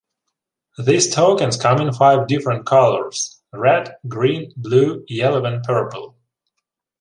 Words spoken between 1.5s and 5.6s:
come in five different colors: Red, Green, Blue, Yellow